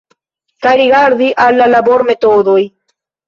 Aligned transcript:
Kaj 0.65 0.71
rigardi 0.79 1.27
al 1.45 1.61
la 1.63 1.67
labormetodoj. 1.75 2.57